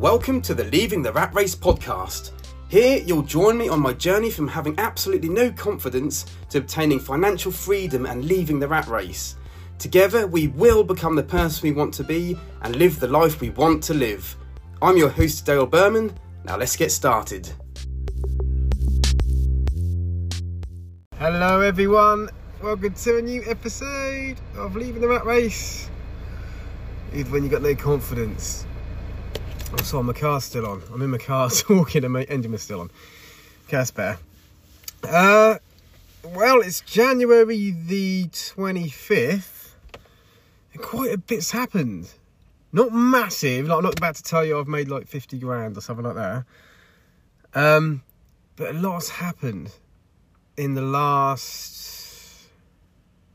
Welcome 0.00 0.42
to 0.42 0.52
the 0.52 0.64
Leaving 0.64 1.00
the 1.00 1.10
Rat 1.10 1.34
Race 1.34 1.54
podcast. 1.54 2.32
Here, 2.68 3.02
you'll 3.06 3.22
join 3.22 3.56
me 3.56 3.70
on 3.70 3.80
my 3.80 3.94
journey 3.94 4.28
from 4.28 4.46
having 4.46 4.78
absolutely 4.78 5.30
no 5.30 5.50
confidence 5.50 6.26
to 6.50 6.58
obtaining 6.58 7.00
financial 7.00 7.50
freedom 7.50 8.04
and 8.04 8.26
leaving 8.26 8.60
the 8.60 8.68
rat 8.68 8.86
race. 8.88 9.36
Together, 9.78 10.26
we 10.26 10.48
will 10.48 10.84
become 10.84 11.16
the 11.16 11.22
person 11.22 11.62
we 11.62 11.72
want 11.72 11.94
to 11.94 12.04
be 12.04 12.36
and 12.60 12.76
live 12.76 13.00
the 13.00 13.08
life 13.08 13.40
we 13.40 13.48
want 13.48 13.82
to 13.84 13.94
live. 13.94 14.36
I'm 14.82 14.98
your 14.98 15.08
host, 15.08 15.46
Dale 15.46 15.64
Berman. 15.64 16.14
Now, 16.44 16.58
let's 16.58 16.76
get 16.76 16.92
started. 16.92 17.50
Hello, 21.14 21.62
everyone. 21.62 22.28
Welcome 22.62 22.92
to 22.92 23.16
a 23.16 23.22
new 23.22 23.42
episode 23.46 24.36
of 24.56 24.76
Leaving 24.76 25.00
the 25.00 25.08
Rat 25.08 25.24
Race. 25.24 25.88
Even 27.14 27.32
when 27.32 27.42
you've 27.44 27.52
got 27.52 27.62
no 27.62 27.74
confidence. 27.74 28.66
Oh, 29.78 29.82
sorry, 29.82 30.04
my 30.04 30.12
car's 30.12 30.44
still 30.44 30.66
on. 30.66 30.82
I'm 30.92 31.02
in 31.02 31.10
my 31.10 31.18
car 31.18 31.50
talking 31.50 32.04
and 32.04 32.12
my 32.12 32.22
engine 32.24 32.52
was 32.52 32.62
still 32.62 32.80
on. 32.80 32.90
That's 33.68 33.90
better. 33.90 34.18
Uh, 35.04 35.56
well, 36.24 36.60
it's 36.60 36.80
January 36.80 37.70
the 37.70 38.26
25th, 38.28 39.72
and 40.72 40.82
quite 40.82 41.12
a 41.12 41.18
bit's 41.18 41.50
happened. 41.50 42.10
Not 42.72 42.92
massive, 42.92 43.66
like, 43.66 43.78
I'm 43.78 43.84
not 43.84 43.98
about 43.98 44.16
to 44.16 44.22
tell 44.22 44.44
you 44.44 44.58
I've 44.58 44.68
made 44.68 44.88
like 44.88 45.06
50 45.06 45.38
grand 45.38 45.76
or 45.76 45.80
something 45.80 46.04
like 46.04 46.16
that. 46.16 46.44
Um, 47.54 48.02
but 48.56 48.74
a 48.74 48.78
lot's 48.78 49.08
happened 49.08 49.72
in 50.56 50.74
the 50.74 50.82
last 50.82 52.46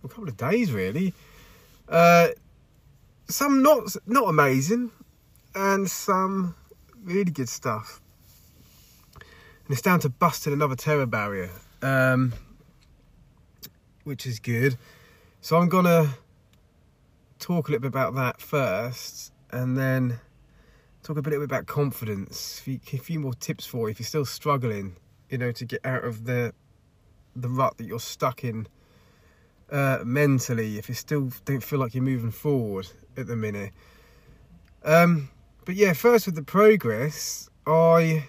a 0.03 0.07
couple 0.07 0.27
of 0.27 0.37
days, 0.37 0.71
really. 0.71 1.13
Uh, 1.87 2.29
some 3.27 3.61
not 3.61 3.95
not 4.05 4.27
amazing, 4.27 4.91
and 5.55 5.89
some 5.89 6.55
really 7.03 7.31
good 7.31 7.49
stuff. 7.49 8.01
And 9.15 9.69
it's 9.69 9.81
down 9.81 9.99
to 10.01 10.09
busting 10.09 10.53
another 10.53 10.75
terror 10.75 11.05
barrier, 11.05 11.51
um, 11.81 12.33
which 14.03 14.25
is 14.25 14.39
good. 14.39 14.77
So 15.41 15.57
I'm 15.57 15.69
gonna 15.69 16.15
talk 17.39 17.67
a 17.67 17.71
little 17.71 17.81
bit 17.81 17.87
about 17.87 18.15
that 18.15 18.39
first, 18.39 19.33
and 19.51 19.77
then 19.77 20.19
talk 21.03 21.17
a 21.17 21.21
little 21.21 21.39
bit 21.39 21.43
about 21.43 21.65
confidence. 21.65 22.61
A 22.67 22.77
few, 22.97 23.19
more 23.19 23.33
tips 23.33 23.65
for 23.65 23.87
you 23.87 23.91
if 23.91 23.99
you're 23.99 24.05
still 24.05 24.25
struggling, 24.25 24.95
you 25.29 25.37
know, 25.37 25.51
to 25.51 25.65
get 25.65 25.85
out 25.85 26.03
of 26.03 26.25
the 26.25 26.53
the 27.35 27.49
rut 27.49 27.77
that 27.77 27.85
you're 27.85 27.99
stuck 27.99 28.43
in 28.43 28.67
uh, 29.71 29.99
mentally. 30.03 30.77
If 30.77 30.89
you 30.89 30.95
still 30.95 31.31
don't 31.45 31.63
feel 31.63 31.79
like 31.79 31.95
you're 31.95 32.03
moving 32.03 32.31
forward 32.31 32.87
at 33.17 33.27
the 33.27 33.35
minute. 33.35 33.71
Um, 34.83 35.29
but 35.65 35.75
yeah, 35.75 35.93
first 35.93 36.25
with 36.25 36.35
the 36.35 36.43
progress, 36.43 37.49
I 37.65 38.27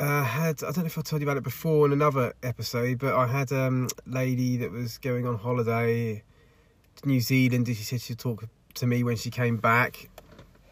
uh, 0.00 0.22
had, 0.22 0.62
I 0.62 0.66
don't 0.66 0.78
know 0.78 0.84
if 0.86 0.98
I 0.98 1.02
told 1.02 1.20
you 1.22 1.26
about 1.28 1.36
it 1.36 1.42
before 1.42 1.86
in 1.86 1.92
another 1.92 2.32
episode, 2.42 2.98
but 2.98 3.14
I 3.14 3.26
had 3.26 3.52
um, 3.52 3.88
a 4.06 4.10
lady 4.10 4.56
that 4.58 4.70
was 4.70 4.98
going 4.98 5.26
on 5.26 5.38
holiday 5.38 6.22
to 6.96 7.08
New 7.08 7.20
Zealand. 7.20 7.66
She 7.66 7.74
said 7.74 8.00
she'd 8.00 8.18
talk 8.18 8.44
to 8.74 8.86
me 8.86 9.02
when 9.02 9.16
she 9.16 9.30
came 9.30 9.56
back 9.56 10.08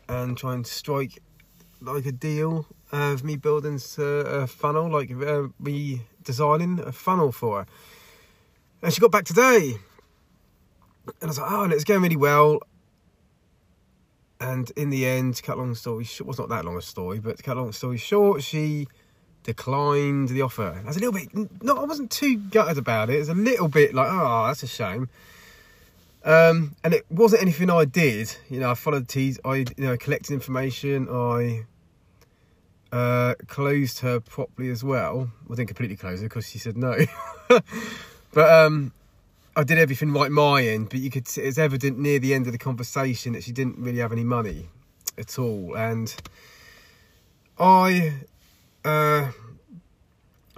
and 0.08 0.36
try 0.36 0.55
and 0.55 0.66
strike 0.66 1.20
like 1.81 2.06
a 2.06 2.12
deal 2.12 2.66
of 2.92 3.25
me 3.25 3.36
building 3.36 3.81
a 3.98 4.47
funnel, 4.47 4.91
like 4.91 5.10
uh, 5.10 5.48
redesigning 5.62 6.86
a 6.86 6.92
funnel 6.92 7.33
for 7.33 7.60
her. 7.60 7.66
And 8.83 8.92
she 8.92 9.00
got 9.00 9.10
back 9.10 9.25
today. 9.25 9.75
And 11.06 11.14
I 11.22 11.27
was 11.27 11.38
like, 11.38 11.50
oh, 11.50 11.64
and 11.64 11.72
it's 11.72 11.84
going 11.84 12.03
really 12.03 12.16
well. 12.16 12.60
And 14.41 14.70
in 14.73 14.91
the 14.91 15.06
end, 15.06 15.41
cut 15.42 15.56
long 15.59 15.75
story 15.75 16.05
short, 16.05 16.27
well, 16.27 16.33
it's 16.33 16.39
not 16.39 16.48
that 16.51 16.65
long 16.65 16.77
a 16.77 16.83
story, 16.83 17.19
but 17.20 17.42
cut 17.42 17.56
long 17.56 17.73
story 17.73 17.97
short, 17.97 18.43
she 18.43 18.87
declined 19.43 20.28
the 20.28 20.43
offer. 20.43 20.81
I 20.83 20.87
was 20.87 20.97
a 20.97 21.00
little 21.00 21.12
bit, 21.12 21.62
no, 21.62 21.77
I 21.77 21.84
wasn't 21.84 22.10
too 22.10 22.37
gutted 22.37 22.77
about 22.77 23.09
it. 23.09 23.16
It 23.16 23.19
was 23.21 23.28
a 23.31 23.34
little 23.34 23.69
bit 23.69 23.94
like, 23.94 24.09
oh, 24.10 24.47
that's 24.49 24.62
a 24.62 24.66
shame. 24.66 25.09
Um, 26.25 26.75
and 26.83 26.93
it 26.93 27.06
wasn't 27.09 27.43
anything 27.43 27.71
I 27.71 27.84
did. 27.84 28.37
You 28.50 28.59
know, 28.59 28.71
I 28.72 28.75
followed 28.75 29.09
T's. 29.09 29.38
I, 29.44 29.59
you 29.59 29.66
know, 29.78 29.97
collected 29.97 30.33
information. 30.33 31.09
I 31.09 31.65
uh, 32.91 33.34
closed 33.47 34.00
her 34.00 34.19
properly 34.19 34.71
as 34.71 34.83
well. 34.83 35.31
I 35.50 35.55
didn't 35.55 35.69
completely 35.69 35.97
close 35.97 36.21
her 36.21 36.27
because 36.27 36.49
she 36.49 36.59
said 36.59 36.77
no. 36.77 36.99
but 38.33 38.53
um, 38.53 38.93
I 39.56 39.65
did 39.65 39.78
everything 39.78 40.12
right 40.12 40.31
my 40.31 40.62
end. 40.62 40.91
But 40.91 41.00
you 41.00 41.11
could, 41.11 41.27
it 41.37 41.44
was 41.47 41.59
evident 41.59 41.99
near 41.99 42.19
the 42.19 42.34
end 42.34 42.47
of 42.47 42.53
the 42.53 42.59
conversation 42.59 43.33
that 43.33 43.43
she 43.43 43.53
didn't 43.53 43.78
really 43.78 43.99
have 43.99 44.12
any 44.12 44.25
money 44.25 44.69
at 45.17 45.39
all. 45.39 45.75
And 45.75 46.15
I 47.59 48.12
uh, 48.84 49.31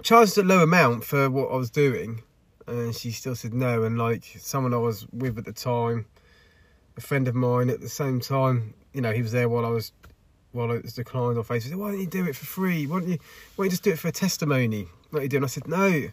charged 0.03 0.37
a 0.37 0.43
low 0.43 0.61
amount 0.61 1.05
for 1.05 1.29
what 1.29 1.49
I 1.49 1.55
was 1.55 1.69
doing, 1.69 2.23
and 2.67 2.93
she 2.93 3.11
still 3.11 3.35
said 3.35 3.53
no. 3.53 3.83
And 3.83 3.97
like 3.97 4.25
someone 4.37 4.73
I 4.73 4.77
was 4.77 5.07
with 5.13 5.37
at 5.37 5.45
the 5.45 5.53
time, 5.53 6.05
a 6.97 7.01
friend 7.01 7.27
of 7.29 7.35
mine 7.35 7.69
at 7.69 7.79
the 7.79 7.89
same 7.89 8.19
time, 8.19 8.73
you 8.93 8.99
know, 8.99 9.13
he 9.13 9.21
was 9.21 9.31
there 9.31 9.47
while 9.47 9.65
I 9.65 9.69
was 9.69 9.93
while 10.51 10.71
it 10.71 10.83
was 10.83 10.93
declined 10.93 11.37
on 11.37 11.43
Facebook. 11.45 11.75
Why 11.75 11.91
don't 11.91 11.99
you 12.01 12.07
do 12.07 12.25
it 12.27 12.35
for 12.35 12.45
free? 12.45 12.85
Why 12.85 12.99
don't 12.99 13.09
you 13.09 13.17
why 13.55 13.63
don't 13.63 13.65
you 13.67 13.71
just 13.71 13.83
do 13.83 13.91
it 13.91 13.99
for 13.99 14.09
a 14.09 14.11
testimony? 14.11 14.87
What 15.11 15.19
are 15.19 15.23
you 15.23 15.29
doing? 15.29 15.43
I 15.45 15.47
said 15.47 15.67
no. 15.69 16.09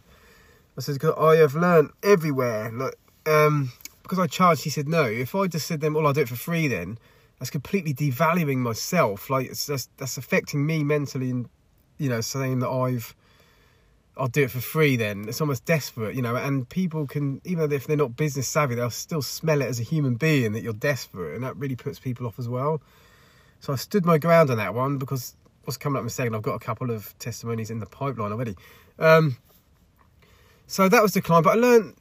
I 0.77 0.81
said 0.81 0.95
because 0.95 1.15
I 1.19 1.37
have 1.37 1.55
learned 1.55 1.91
everywhere. 2.03 2.71
Like 2.73 2.95
um, 3.27 3.73
because 4.03 4.19
I 4.19 4.27
charged, 4.27 4.65
he 4.65 4.71
said 4.71 4.89
no. 4.89 5.05
If 5.05 5.35
I 5.35 5.47
just 5.47 5.67
said 5.67 5.81
them, 5.81 5.95
well, 5.95 6.07
I'll 6.07 6.13
do 6.13 6.23
it 6.23 6.29
for 6.29 6.37
free. 6.37 6.69
Then 6.69 6.99
that's 7.39 7.51
completely 7.51 7.95
devaluing 7.95 8.59
myself. 8.59 9.31
Like 9.31 9.47
it's 9.47 9.67
that's 9.67 9.89
that's 9.97 10.17
affecting 10.17 10.65
me 10.65 10.85
mentally, 10.85 11.31
and 11.31 11.49
you 11.99 12.09
know, 12.09 12.21
saying 12.21 12.61
that 12.61 12.69
I've 12.69 13.15
I'll 14.17 14.29
do 14.29 14.45
it 14.45 14.51
for 14.51 14.61
free 14.61 14.97
then. 14.97 15.27
It's 15.29 15.41
almost 15.41 15.65
desperate, 15.67 16.15
you 16.15 16.23
know, 16.23 16.37
and 16.37 16.67
people 16.69 17.07
can, 17.07 17.43
even 17.45 17.71
if 17.71 17.87
they're 17.87 17.99
not 17.99 18.17
business 18.17 18.49
savvy, 18.49 18.75
they'll 18.75 18.89
still 18.89 19.21
smell 19.21 19.61
it 19.61 19.67
as 19.67 19.79
a 19.79 19.83
human 19.83 20.15
being 20.15 20.53
that 20.53 20.63
you're 20.63 20.73
desperate, 20.73 21.35
and 21.35 21.45
that 21.45 21.57
really 21.57 21.77
puts 21.77 21.99
people 21.99 22.27
off 22.27 22.39
as 22.39 22.49
well. 22.49 22.81
So 23.61 23.73
I 23.73 23.77
stood 23.77 24.07
my 24.07 24.17
ground 24.17 24.51
on 24.51 24.57
that 24.57 24.75
one 24.75 24.97
because 24.97 25.35
what's 25.65 25.77
coming 25.77 25.97
up 25.97 26.03
in 26.03 26.07
a 26.07 26.11
second, 26.11 26.35
I've 26.35 26.43
got 26.43 26.55
a 26.55 26.61
couple 26.61 26.91
of 26.91 27.17
testimonies 27.19 27.71
in 27.71 27.79
the 27.79 27.87
pipeline 27.87 28.33
already. 28.33 28.57
Um, 28.99 29.37
so 30.67 30.89
that 30.89 31.03
was 31.03 31.13
declined, 31.13 31.45
but 31.45 31.57
I 31.57 31.61
learned 31.61 31.95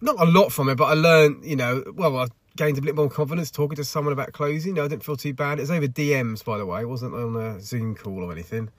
not 0.00 0.20
a 0.20 0.24
lot 0.24 0.52
from 0.52 0.68
it, 0.68 0.76
but 0.76 0.84
I 0.84 0.94
learned, 0.94 1.44
you 1.44 1.56
know, 1.56 1.82
well, 1.94 2.16
I 2.16 2.26
gained 2.56 2.78
a 2.78 2.82
bit 2.82 2.94
more 2.94 3.08
confidence 3.08 3.50
talking 3.50 3.76
to 3.76 3.84
someone 3.84 4.12
about 4.12 4.32
closing. 4.32 4.70
You 4.70 4.74
know, 4.74 4.84
I 4.84 4.88
didn't 4.88 5.04
feel 5.04 5.16
too 5.16 5.34
bad. 5.34 5.58
It 5.58 5.62
was 5.62 5.70
over 5.70 5.86
DMs, 5.88 6.44
by 6.44 6.58
the 6.58 6.66
way, 6.66 6.82
it 6.82 6.88
wasn't 6.88 7.14
on 7.14 7.36
a 7.36 7.60
Zoom 7.60 7.94
call 7.94 8.24
or 8.24 8.32
anything. 8.32 8.70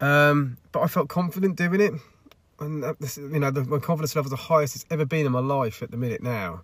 Um, 0.00 0.58
but 0.72 0.80
I 0.80 0.86
felt 0.86 1.08
confident 1.08 1.56
doing 1.56 1.80
it. 1.80 1.94
And, 2.60 2.82
this, 2.98 3.16
you 3.16 3.38
know, 3.38 3.50
the, 3.50 3.64
my 3.64 3.78
confidence 3.78 4.16
level 4.16 4.26
is 4.26 4.30
the 4.30 4.44
highest 4.44 4.74
it's 4.76 4.84
ever 4.90 5.04
been 5.04 5.24
in 5.24 5.32
my 5.32 5.40
life 5.40 5.82
at 5.82 5.90
the 5.90 5.96
minute 5.96 6.22
now. 6.22 6.62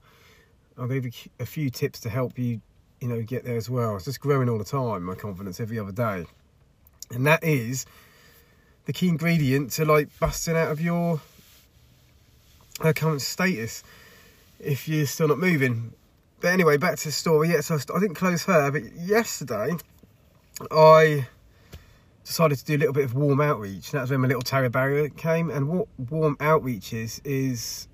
I'll 0.76 0.88
give 0.88 1.04
you 1.04 1.12
a 1.38 1.46
few 1.46 1.70
tips 1.70 2.00
to 2.00 2.10
help 2.10 2.38
you, 2.38 2.60
you 3.00 3.08
know, 3.08 3.22
get 3.22 3.44
there 3.44 3.56
as 3.56 3.70
well. 3.70 3.94
It's 3.96 4.04
just 4.04 4.20
growing 4.20 4.48
all 4.48 4.58
the 4.58 4.64
time, 4.64 5.04
my 5.04 5.14
confidence 5.14 5.60
every 5.60 5.78
other 5.78 5.92
day. 5.92 6.26
And 7.12 7.24
that 7.26 7.44
is 7.44 7.86
the 8.86 8.92
key 8.92 9.08
ingredient 9.08 9.70
to 9.72 9.84
like 9.84 10.08
busting 10.18 10.56
out 10.56 10.72
of 10.72 10.80
your 10.80 11.20
uh, 12.80 12.92
current 12.92 13.22
status 13.22 13.82
if 14.60 14.88
you're 14.88 15.06
still 15.06 15.28
not 15.28 15.38
moving. 15.38 15.92
But 16.40 16.52
anyway, 16.52 16.76
back 16.76 16.96
to 16.98 17.04
the 17.06 17.12
story. 17.12 17.50
Yeah, 17.50 17.60
so 17.60 17.76
I 17.76 18.00
didn't 18.00 18.16
close 18.16 18.44
her, 18.44 18.70
but 18.70 18.92
yesterday 18.96 19.76
I 20.70 21.26
decided 22.24 22.58
to 22.58 22.64
do 22.64 22.76
a 22.76 22.78
little 22.78 22.92
bit 22.92 23.04
of 23.04 23.14
warm 23.14 23.40
outreach. 23.40 23.92
And 23.92 24.00
that's 24.00 24.10
when 24.10 24.20
my 24.20 24.28
little 24.28 24.42
terror 24.42 24.68
barrier 24.68 25.08
came. 25.08 25.50
And 25.50 25.68
what 25.68 25.88
warm 26.10 26.36
outreach 26.40 26.92
is, 26.92 27.20
is 27.24 27.88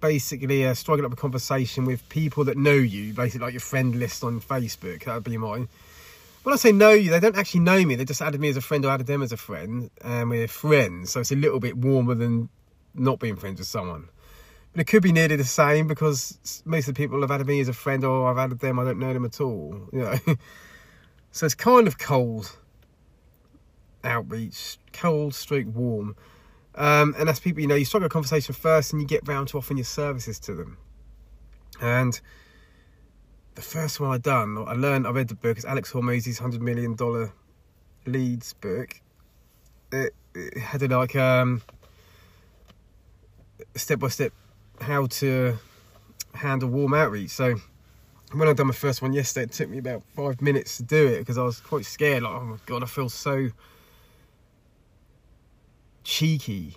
basically 0.00 0.66
uh, 0.66 0.74
striking 0.74 1.04
up 1.04 1.12
a 1.12 1.16
conversation 1.16 1.84
with 1.84 2.08
people 2.08 2.44
that 2.44 2.56
know 2.56 2.74
you, 2.74 3.12
basically 3.12 3.46
like 3.46 3.54
your 3.54 3.60
friend 3.60 3.96
list 3.96 4.24
on 4.24 4.40
Facebook. 4.40 5.04
That 5.04 5.14
would 5.14 5.24
be 5.24 5.36
mine. 5.36 5.68
When 6.42 6.52
I 6.52 6.56
say 6.56 6.72
know 6.72 6.90
you, 6.90 7.10
they 7.10 7.20
don't 7.20 7.36
actually 7.36 7.60
know 7.60 7.84
me. 7.84 7.96
They 7.96 8.04
just 8.04 8.22
added 8.22 8.40
me 8.40 8.48
as 8.48 8.56
a 8.56 8.62
friend 8.62 8.84
or 8.84 8.90
added 8.90 9.06
them 9.06 9.22
as 9.22 9.30
a 9.30 9.36
friend. 9.36 9.90
And 10.02 10.30
we're 10.30 10.48
friends. 10.48 11.12
So 11.12 11.20
it's 11.20 11.32
a 11.32 11.36
little 11.36 11.60
bit 11.60 11.76
warmer 11.76 12.14
than 12.14 12.48
not 12.94 13.18
being 13.18 13.36
friends 13.36 13.58
with 13.58 13.68
someone. 13.68 14.08
But 14.72 14.82
it 14.82 14.84
could 14.84 15.02
be 15.02 15.12
nearly 15.12 15.36
the 15.36 15.44
same 15.44 15.86
because 15.88 16.62
most 16.64 16.88
of 16.88 16.94
the 16.94 17.02
people 17.02 17.20
have 17.22 17.30
added 17.30 17.46
me 17.46 17.60
as 17.60 17.68
a 17.68 17.72
friend 17.72 18.04
or 18.04 18.30
I've 18.30 18.38
added 18.38 18.60
them, 18.60 18.78
I 18.78 18.84
don't 18.84 18.98
know 18.98 19.12
them 19.12 19.24
at 19.24 19.40
all. 19.40 19.88
You 19.92 20.00
know. 20.00 20.18
so 21.32 21.46
it's 21.46 21.54
kind 21.54 21.86
of 21.86 21.98
cold 21.98 22.56
outreach, 24.04 24.78
cold, 24.92 25.34
stroke, 25.34 25.66
warm. 25.74 26.16
Um, 26.74 27.14
and 27.18 27.28
that's 27.28 27.40
people, 27.40 27.60
you 27.60 27.66
know, 27.66 27.74
you 27.74 27.84
start 27.84 28.04
a 28.04 28.08
conversation 28.08 28.54
first 28.54 28.92
and 28.92 29.02
you 29.02 29.08
get 29.08 29.26
round 29.26 29.48
to 29.48 29.58
offering 29.58 29.78
your 29.78 29.84
services 29.84 30.38
to 30.40 30.54
them. 30.54 30.78
And 31.80 32.20
the 33.54 33.62
first 33.62 34.00
one 34.00 34.10
I 34.10 34.18
done, 34.18 34.56
I 34.66 34.74
learned, 34.74 35.06
I 35.06 35.10
read 35.10 35.28
the 35.28 35.34
book, 35.34 35.56
it's 35.56 35.66
Alex 35.66 35.92
Hormozi's 35.92 36.40
$100 36.40 36.60
million 36.60 36.96
leads 38.06 38.52
book. 38.54 39.00
It, 39.92 40.14
it 40.34 40.58
had 40.58 40.82
a, 40.82 40.96
like 40.96 41.16
um, 41.16 41.62
step 43.74 43.98
by 43.98 44.08
step 44.08 44.32
how 44.80 45.06
to 45.06 45.58
handle 46.34 46.68
warm 46.68 46.94
outreach. 46.94 47.30
So 47.30 47.56
when 48.32 48.48
I 48.48 48.52
done 48.52 48.68
my 48.68 48.72
first 48.72 49.02
one 49.02 49.12
yesterday, 49.12 49.44
it 49.44 49.52
took 49.52 49.68
me 49.68 49.78
about 49.78 50.02
five 50.14 50.40
minutes 50.40 50.76
to 50.78 50.82
do 50.82 51.06
it 51.08 51.18
because 51.20 51.38
I 51.38 51.42
was 51.42 51.60
quite 51.60 51.84
scared. 51.84 52.22
Like, 52.22 52.32
oh 52.32 52.44
my 52.44 52.56
god, 52.66 52.82
I 52.82 52.86
feel 52.86 53.08
so 53.08 53.48
cheeky. 56.04 56.76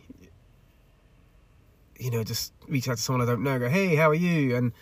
You 1.99 2.11
know, 2.11 2.23
just 2.23 2.53
reach 2.67 2.89
out 2.89 2.97
to 2.97 3.01
someone 3.03 3.21
I 3.21 3.31
don't 3.31 3.43
know, 3.43 3.59
go, 3.59 3.69
hey, 3.69 3.95
how 3.95 4.09
are 4.09 4.15
you? 4.15 4.55
And 4.55 4.73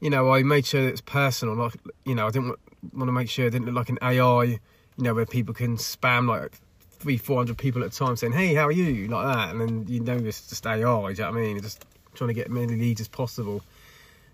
you 0.00 0.10
know, 0.10 0.32
I 0.32 0.42
made 0.42 0.66
sure 0.66 0.88
it's 0.88 1.00
personal. 1.00 1.54
Like, 1.54 1.74
you 2.04 2.14
know, 2.14 2.26
I 2.26 2.30
didn't 2.30 2.48
want, 2.48 2.60
want 2.92 3.08
to 3.08 3.12
make 3.12 3.30
sure 3.30 3.46
it 3.46 3.50
didn't 3.50 3.66
look 3.66 3.76
like 3.76 3.88
an 3.88 3.98
AI. 4.02 4.44
You 4.44 5.04
know, 5.04 5.14
where 5.14 5.24
people 5.24 5.54
can 5.54 5.76
spam 5.76 6.28
like 6.28 6.60
three, 7.02 7.16
four 7.16 7.36
hundred 7.36 7.58
people 7.58 7.82
at 7.82 7.92
a 7.92 7.96
time 7.96 8.16
saying, 8.16 8.32
"Hey, 8.32 8.54
how 8.54 8.66
are 8.66 8.72
you?" 8.72 9.08
like 9.08 9.34
that, 9.34 9.50
and 9.50 9.60
then 9.60 9.86
you 9.88 10.00
know 10.00 10.16
it's 10.16 10.48
just 10.48 10.66
AI. 10.66 10.76
Do 10.76 10.82
you 10.82 10.94
know 10.96 11.08
what 11.08 11.24
I 11.26 11.32
mean? 11.32 11.60
Just 11.60 11.84
trying 12.14 12.28
to 12.28 12.34
get 12.34 12.46
as 12.46 12.52
many 12.52 12.76
leads 12.76 13.00
as 13.00 13.08
possible 13.08 13.62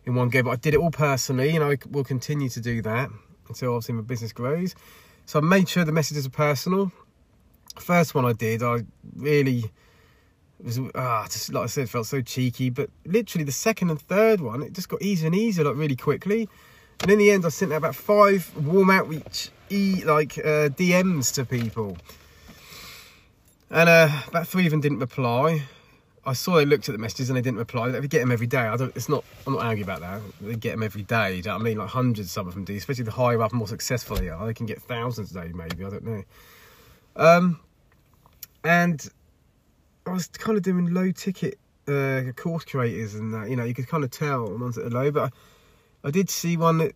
in 0.05 0.15
one 0.15 0.29
go. 0.29 0.43
But 0.43 0.51
I 0.51 0.57
did 0.57 0.75
it 0.75 0.81
all 0.81 0.91
personally, 0.91 1.57
and 1.57 1.65
I 1.65 1.79
will 1.91 2.05
continue 2.05 2.49
to 2.51 2.61
do 2.61 2.83
that 2.83 3.11
until 3.49 3.75
obviously 3.75 3.95
my 3.95 4.03
business 4.03 4.33
grows. 4.33 4.75
So 5.27 5.39
I 5.39 5.43
made 5.43 5.69
sure 5.69 5.85
the 5.85 5.93
messages 5.93 6.27
are 6.27 6.31
personal. 6.31 6.93
First 7.79 8.15
one 8.15 8.25
I 8.25 8.33
did, 8.33 8.63
I 8.63 8.81
really 9.17 9.71
was 10.63 10.79
ah, 10.95 11.27
just 11.31 11.53
like 11.53 11.65
I 11.65 11.67
said, 11.67 11.89
felt 11.89 12.07
so 12.07 12.21
cheeky. 12.21 12.71
But 12.71 12.91
literally 13.07 13.45
the 13.45 13.53
second 13.53 13.91
and 13.91 14.01
third 14.01 14.41
one, 14.41 14.63
it 14.63 14.73
just 14.73 14.89
got 14.89 15.01
easier 15.03 15.27
and 15.27 15.37
easier, 15.37 15.65
like 15.65 15.77
really 15.77 15.97
quickly. 15.97 16.49
And 17.01 17.11
in 17.11 17.19
the 17.19 17.31
end, 17.31 17.47
I 17.47 17.51
sent 17.51 17.73
out 17.73 17.77
about 17.77 17.95
five 17.95 18.53
warm 18.57 18.91
outreach 18.91 19.51
e 19.71 20.03
like 20.05 20.39
uh, 20.39 20.69
DMs 20.71 21.33
to 21.35 21.45
people, 21.45 21.97
and 23.71 23.89
uh, 23.89 24.09
about 24.29 24.49
three 24.49 24.67
of 24.67 24.71
them 24.71 24.81
didn't 24.81 24.99
reply. 24.99 25.63
I 26.25 26.35
saw 26.35 26.57
they 26.57 26.67
looked 26.67 26.89
at 26.89 26.93
the 26.93 26.99
messages 26.99 27.31
and 27.31 27.37
they 27.37 27.43
didn't 27.43 27.59
reply. 27.59 27.91
They 27.91 28.07
get 28.07 28.21
them 28.21 28.31
every 28.31 28.47
day. 28.47 28.59
I 28.59 28.77
don't. 28.77 28.95
It's 28.95 29.09
not. 29.09 29.25
I'm 29.47 29.55
not 29.55 29.65
angry 29.65 29.83
about 29.83 30.01
that. 30.01 30.21
They 30.41 30.57
get 30.57 30.73
them 30.73 30.83
every 30.83 31.03
day. 31.03 31.37
You 31.37 31.43
know 31.43 31.55
what 31.55 31.61
I 31.61 31.65
mean? 31.65 31.79
Like 31.79 31.89
hundreds, 31.89 32.31
some 32.31 32.47
of 32.47 32.55
them 32.55 32.65
do. 32.65 32.75
Especially 32.75 33.05
the 33.05 33.11
higher 33.11 33.41
up, 33.41 33.53
more 33.53 33.67
successful 33.67 34.17
they 34.17 34.29
are, 34.29 34.47
they 34.47 34.55
can 34.55 34.67
get 34.67 34.83
thousands 34.83 35.35
a 35.35 35.43
day, 35.43 35.53
maybe. 35.55 35.85
I 35.85 35.91
don't 35.91 36.05
know. 36.05 36.23
Um, 37.17 37.61
and 38.63 39.09
I 40.07 40.13
was 40.13 40.29
kind 40.29 40.57
of 40.57 40.63
doing 40.63 40.93
low 40.93 41.11
ticket 41.13 41.59
uh, 41.87 42.33
course 42.37 42.65
creators 42.65 43.15
and 43.15 43.33
that. 43.33 43.49
You 43.49 43.57
know, 43.57 43.65
you 43.65 43.75
could 43.75 43.89
kind 43.89 44.05
of 44.05 44.11
tell 44.11 44.51
ones 44.59 44.77
that 44.77 44.87
are 44.87 44.91
low, 44.91 45.11
but 45.11 45.33
I, 46.05 46.09
I 46.09 46.11
did 46.11 46.29
see 46.29 46.57
one 46.57 46.79
that 46.79 46.93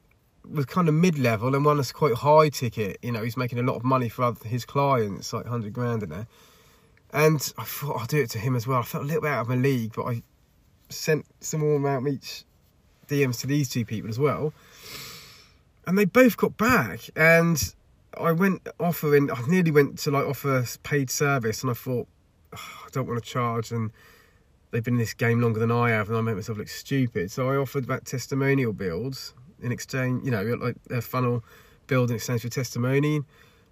was 0.50 0.66
kind 0.66 0.88
of 0.88 0.94
mid 0.94 1.18
level 1.18 1.54
and 1.54 1.64
one 1.64 1.78
that's 1.78 1.92
quite 1.92 2.14
high 2.14 2.50
ticket. 2.50 2.98
You 3.02 3.12
know, 3.12 3.22
he's 3.22 3.36
making 3.36 3.58
a 3.58 3.62
lot 3.62 3.76
of 3.76 3.84
money 3.84 4.08
for 4.08 4.24
other, 4.24 4.46
his 4.46 4.64
clients, 4.64 5.32
like 5.32 5.46
hundred 5.46 5.72
grand 5.72 6.02
in 6.02 6.10
there. 6.10 6.26
And 7.12 7.52
I 7.58 7.64
thought 7.64 8.00
I'll 8.00 8.06
do 8.06 8.22
it 8.22 8.30
to 8.30 8.38
him 8.38 8.56
as 8.56 8.66
well. 8.66 8.80
I 8.80 8.82
felt 8.82 9.04
a 9.04 9.06
little 9.06 9.22
bit 9.22 9.30
out 9.30 9.42
of 9.42 9.48
my 9.48 9.56
league, 9.56 9.92
but 9.94 10.04
I 10.04 10.22
sent 10.88 11.26
some 11.40 11.60
more 11.60 11.76
amount 11.76 12.08
each 12.08 12.44
DMs 13.08 13.40
to 13.40 13.46
these 13.46 13.68
two 13.68 13.84
people 13.84 14.08
as 14.08 14.18
well. 14.18 14.54
And 15.86 15.98
they 15.98 16.06
both 16.06 16.36
got 16.36 16.56
back. 16.56 17.00
And 17.16 17.74
I 18.18 18.32
went 18.32 18.66
offering, 18.80 19.30
I 19.30 19.40
nearly 19.46 19.70
went 19.70 19.98
to 20.00 20.10
like 20.10 20.24
offer 20.24 20.64
paid 20.82 21.10
service. 21.10 21.62
And 21.62 21.70
I 21.70 21.74
thought, 21.74 22.08
oh, 22.56 22.82
I 22.86 22.88
don't 22.92 23.06
want 23.06 23.22
to 23.22 23.28
charge. 23.28 23.72
And 23.72 23.90
they've 24.70 24.82
been 24.82 24.94
in 24.94 25.00
this 25.00 25.14
game 25.14 25.40
longer 25.40 25.60
than 25.60 25.70
I 25.70 25.90
have. 25.90 26.08
And 26.08 26.16
I 26.16 26.22
made 26.22 26.36
myself 26.36 26.56
look 26.56 26.68
stupid. 26.68 27.30
So 27.30 27.50
I 27.50 27.56
offered 27.56 27.84
about 27.84 28.06
testimonial 28.06 28.72
builds 28.72 29.34
in 29.60 29.70
exchange, 29.70 30.24
you 30.24 30.30
know, 30.30 30.42
like 30.42 30.76
a 30.90 31.02
funnel 31.02 31.44
build 31.86 32.10
in 32.10 32.16
exchange 32.16 32.40
for 32.40 32.48
testimony. 32.48 33.22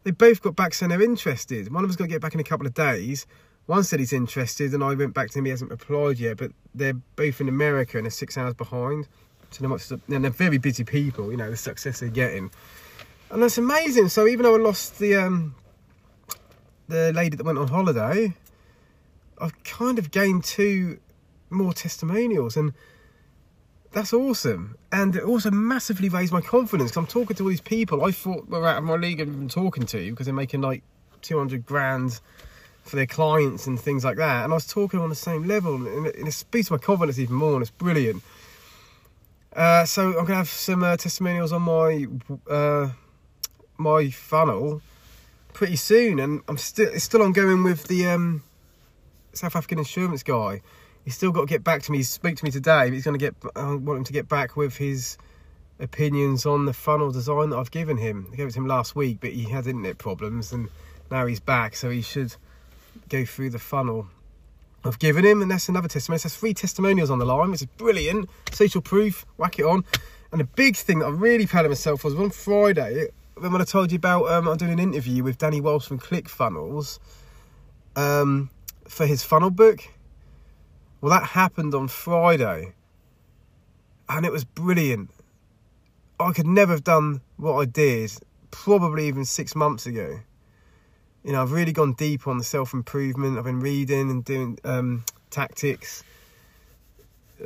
They 0.04 0.10
both 0.10 0.40
got 0.40 0.56
back 0.56 0.74
saying 0.74 0.90
they're 0.90 1.02
interested. 1.02 1.72
One 1.72 1.84
of 1.84 1.90
us 1.90 1.96
got 1.96 2.04
to 2.04 2.08
get 2.08 2.22
back 2.22 2.34
in 2.34 2.40
a 2.40 2.44
couple 2.44 2.66
of 2.66 2.74
days. 2.74 3.26
One 3.66 3.84
said 3.84 4.00
he's 4.00 4.12
interested, 4.12 4.72
and 4.72 4.82
I 4.82 4.94
went 4.94 5.14
back 5.14 5.30
to 5.30 5.38
him. 5.38 5.44
He 5.44 5.50
hasn't 5.50 5.70
replied 5.70 6.18
yet, 6.18 6.38
but 6.38 6.52
they're 6.74 6.94
both 7.16 7.40
in 7.40 7.48
America 7.48 7.98
and 7.98 8.06
they're 8.06 8.10
six 8.10 8.36
hours 8.38 8.54
behind. 8.54 9.06
So 9.50 9.60
they're, 9.60 9.68
much, 9.68 9.90
and 9.90 10.24
they're 10.24 10.30
very 10.30 10.58
busy 10.58 10.84
people. 10.84 11.30
You 11.30 11.36
know 11.36 11.50
the 11.50 11.56
success 11.56 12.00
they're 12.00 12.08
getting, 12.08 12.50
and 13.30 13.42
that's 13.42 13.58
amazing. 13.58 14.08
So 14.08 14.26
even 14.26 14.44
though 14.44 14.54
I 14.54 14.58
lost 14.58 14.98
the 14.98 15.16
um, 15.16 15.54
the 16.88 17.12
lady 17.12 17.36
that 17.36 17.44
went 17.44 17.58
on 17.58 17.68
holiday, 17.68 18.34
I've 19.38 19.62
kind 19.64 19.98
of 19.98 20.10
gained 20.10 20.44
two 20.44 20.98
more 21.50 21.72
testimonials, 21.72 22.56
and 22.56 22.72
that's 23.92 24.12
awesome. 24.12 24.76
And 24.92 25.16
it 25.16 25.24
also 25.24 25.50
massively 25.50 26.08
raised 26.08 26.32
my 26.32 26.40
confidence 26.40 26.90
because 26.90 26.96
I'm 26.96 27.06
talking 27.06 27.36
to 27.36 27.42
all 27.42 27.48
these 27.48 27.60
people 27.60 28.04
I 28.04 28.12
thought 28.12 28.48
were 28.48 28.66
out 28.66 28.78
of 28.78 28.84
my 28.84 28.96
league 28.96 29.20
and 29.20 29.50
talking 29.50 29.84
to 29.86 30.10
because 30.10 30.26
they're 30.26 30.34
making 30.34 30.60
like 30.60 30.82
200 31.22 31.66
grand 31.66 32.20
for 32.84 32.96
their 32.96 33.06
clients 33.06 33.66
and 33.66 33.78
things 33.78 34.04
like 34.04 34.16
that. 34.16 34.44
And 34.44 34.52
I 34.52 34.56
was 34.56 34.66
talking 34.66 35.00
on 35.00 35.08
the 35.08 35.14
same 35.14 35.46
level 35.46 35.74
and 35.74 36.06
it, 36.06 36.16
it 36.16 36.32
speaks 36.32 36.70
my 36.70 36.78
confidence 36.78 37.18
even 37.18 37.34
more 37.34 37.54
and 37.54 37.62
it's 37.62 37.70
brilliant. 37.70 38.22
Uh, 39.54 39.84
so 39.84 40.08
I'm 40.08 40.24
gonna 40.24 40.36
have 40.36 40.48
some 40.48 40.84
uh, 40.84 40.96
testimonials 40.96 41.52
on 41.52 41.62
my 41.62 42.06
uh, 42.48 42.90
my 43.78 44.08
funnel 44.10 44.80
pretty 45.52 45.74
soon, 45.74 46.20
and 46.20 46.42
I'm 46.46 46.56
still 46.56 46.88
it's 46.88 47.02
still 47.02 47.22
ongoing 47.22 47.64
with 47.64 47.88
the 47.88 48.06
um, 48.06 48.44
South 49.32 49.56
African 49.56 49.78
insurance 49.78 50.22
guy 50.22 50.60
he's 51.10 51.16
still 51.16 51.32
got 51.32 51.40
to 51.40 51.46
get 51.46 51.64
back 51.64 51.82
to 51.82 51.90
me. 51.90 51.98
He 51.98 52.04
spoke 52.04 52.36
to 52.36 52.44
me 52.44 52.52
today, 52.52 52.84
but 52.84 52.92
he's 52.92 53.04
going 53.04 53.18
to 53.18 53.24
get. 53.24 53.34
I 53.56 53.74
want 53.74 53.98
him 53.98 54.04
to 54.04 54.12
get 54.12 54.28
back 54.28 54.56
with 54.56 54.76
his 54.76 55.18
opinions 55.80 56.46
on 56.46 56.66
the 56.66 56.72
funnel 56.72 57.10
design 57.10 57.50
that 57.50 57.58
I've 57.58 57.72
given 57.72 57.96
him. 57.96 58.28
I 58.32 58.36
gave 58.36 58.46
it 58.46 58.52
to 58.52 58.58
him 58.58 58.68
last 58.68 58.94
week, 58.94 59.18
but 59.20 59.30
he 59.32 59.42
had 59.42 59.66
internet 59.66 59.98
problems, 59.98 60.52
and 60.52 60.68
now 61.10 61.26
he's 61.26 61.40
back, 61.40 61.74
so 61.74 61.90
he 61.90 62.00
should 62.00 62.36
go 63.08 63.24
through 63.24 63.50
the 63.50 63.58
funnel 63.58 64.06
I've 64.84 65.00
given 65.00 65.24
him, 65.24 65.42
and 65.42 65.50
that's 65.50 65.68
another 65.68 65.88
testimony. 65.88 66.20
That's 66.22 66.36
three 66.36 66.54
testimonials 66.54 67.10
on 67.10 67.18
the 67.18 67.26
line, 67.26 67.50
which 67.50 67.62
is 67.62 67.66
brilliant. 67.76 68.30
Social 68.52 68.80
proof, 68.80 69.26
whack 69.36 69.58
it 69.58 69.64
on. 69.64 69.84
And 70.30 70.40
the 70.40 70.44
big 70.44 70.76
thing 70.76 71.00
that 71.00 71.06
I'm 71.06 71.18
really 71.18 71.46
proud 71.46 71.64
of 71.64 71.72
myself 71.72 72.04
was 72.04 72.14
on 72.14 72.30
Friday, 72.30 73.08
when 73.34 73.60
I 73.60 73.64
told 73.64 73.90
you 73.90 73.96
about 73.96 74.30
um, 74.30 74.46
I'm 74.46 74.56
doing 74.56 74.72
an 74.72 74.78
interview 74.78 75.24
with 75.24 75.38
Danny 75.38 75.60
Wells 75.60 75.86
from 75.86 75.98
ClickFunnels 75.98 77.00
um, 77.96 78.48
for 78.86 79.06
his 79.06 79.24
funnel 79.24 79.50
book. 79.50 79.82
Well, 81.00 81.10
that 81.10 81.28
happened 81.30 81.74
on 81.74 81.88
Friday, 81.88 82.74
and 84.08 84.26
it 84.26 84.32
was 84.32 84.44
brilliant. 84.44 85.10
I 86.18 86.32
could 86.32 86.46
never 86.46 86.72
have 86.72 86.84
done 86.84 87.22
what 87.38 87.54
I 87.54 87.64
did, 87.64 88.12
probably 88.50 89.08
even 89.08 89.24
six 89.24 89.56
months 89.56 89.86
ago. 89.86 90.20
You 91.24 91.32
know, 91.32 91.42
I've 91.42 91.52
really 91.52 91.72
gone 91.72 91.94
deep 91.94 92.26
on 92.26 92.36
the 92.36 92.44
self 92.44 92.74
improvement. 92.74 93.38
I've 93.38 93.44
been 93.44 93.60
reading 93.60 94.10
and 94.10 94.24
doing 94.24 94.58
um, 94.64 95.04
tactics 95.30 96.04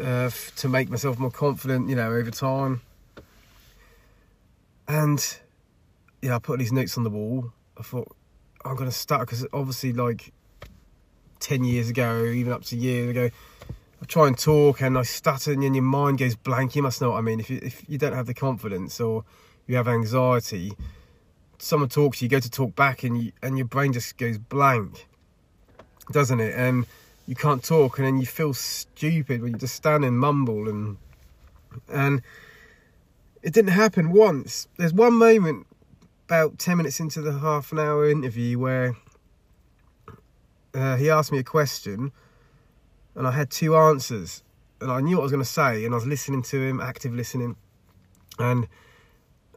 uh, 0.00 0.30
to 0.56 0.68
make 0.68 0.90
myself 0.90 1.18
more 1.18 1.30
confident, 1.30 1.88
you 1.88 1.94
know, 1.94 2.12
over 2.12 2.30
time. 2.32 2.80
And, 4.88 5.24
yeah, 6.22 6.34
I 6.34 6.38
put 6.40 6.58
these 6.58 6.72
notes 6.72 6.98
on 6.98 7.04
the 7.04 7.10
wall. 7.10 7.52
I 7.78 7.82
thought, 7.82 8.14
I'm 8.64 8.74
going 8.74 8.90
to 8.90 8.96
start 8.96 9.28
because 9.28 9.46
obviously, 9.52 9.92
like, 9.92 10.32
10 11.40 11.64
years 11.64 11.90
ago, 11.90 12.24
even 12.24 12.52
up 12.52 12.64
to 12.64 12.76
years 12.76 13.10
ago, 13.10 13.30
I 14.04 14.06
try 14.06 14.26
and 14.26 14.36
talk 14.36 14.82
and 14.82 14.98
I 14.98 15.02
stutter 15.02 15.50
and 15.50 15.62
your 15.62 15.82
mind 15.82 16.18
goes 16.18 16.36
blank. 16.36 16.76
You 16.76 16.82
must 16.82 17.00
know 17.00 17.12
what 17.12 17.16
I 17.16 17.20
mean. 17.22 17.40
If 17.40 17.48
you, 17.48 17.58
if 17.62 17.88
you 17.88 17.96
don't 17.96 18.12
have 18.12 18.26
the 18.26 18.34
confidence 18.34 19.00
or 19.00 19.24
you 19.66 19.76
have 19.76 19.88
anxiety, 19.88 20.74
someone 21.56 21.88
talks 21.88 22.20
you, 22.20 22.26
you 22.26 22.30
go 22.30 22.38
to 22.38 22.50
talk 22.50 22.76
back 22.76 23.02
and 23.02 23.22
you, 23.22 23.32
and 23.42 23.56
your 23.56 23.66
brain 23.66 23.94
just 23.94 24.18
goes 24.18 24.36
blank, 24.36 25.08
doesn't 26.12 26.38
it? 26.38 26.54
And 26.54 26.84
you 27.26 27.34
can't 27.34 27.64
talk 27.64 27.96
and 27.96 28.06
then 28.06 28.18
you 28.18 28.26
feel 28.26 28.52
stupid 28.52 29.40
when 29.40 29.52
you 29.52 29.58
just 29.58 29.74
stand 29.74 30.04
and 30.04 30.18
mumble 30.20 30.68
and 30.68 30.98
and 31.88 32.20
it 33.42 33.54
didn't 33.54 33.72
happen 33.72 34.12
once. 34.12 34.68
There's 34.76 34.92
one 34.92 35.14
moment 35.14 35.66
about 36.26 36.58
10 36.58 36.76
minutes 36.76 37.00
into 37.00 37.22
the 37.22 37.38
half 37.38 37.72
an 37.72 37.78
hour 37.78 38.06
interview 38.10 38.58
where 38.58 38.98
uh, 40.74 40.96
he 40.96 41.08
asked 41.08 41.32
me 41.32 41.38
a 41.38 41.42
question 41.42 42.12
and 43.14 43.26
I 43.26 43.30
had 43.30 43.50
two 43.50 43.76
answers 43.76 44.42
and 44.80 44.90
I 44.90 45.00
knew 45.00 45.16
what 45.16 45.22
I 45.22 45.24
was 45.24 45.32
going 45.32 45.44
to 45.44 45.48
say 45.48 45.84
and 45.84 45.94
I 45.94 45.96
was 45.96 46.06
listening 46.06 46.42
to 46.42 46.60
him, 46.60 46.80
active 46.80 47.14
listening. 47.14 47.56
And 48.38 48.68